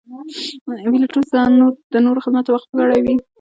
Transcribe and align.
پیلوټ 0.85 1.13
ځان 1.31 1.51
د 1.93 1.95
نورو 2.05 2.23
خدمت 2.25 2.43
ته 2.45 2.51
وقف 2.53 2.67
کړی 2.79 2.99
وي. 3.03 3.15